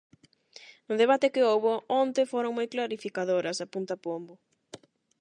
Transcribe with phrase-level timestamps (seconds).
[0.87, 4.33] "No debate que houbo onte foron moi clarificadoras", apunta Pombo.